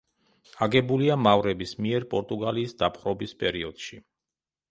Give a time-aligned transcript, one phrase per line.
[0.67, 4.01] აგებულია მავრების მიერ პორტუგალიის დაპყრობის პერიოდში.